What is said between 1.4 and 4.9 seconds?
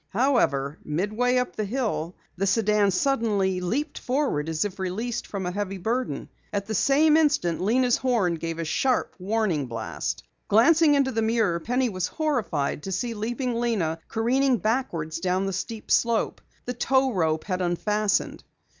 the hill the sedan suddenly leaped forward as if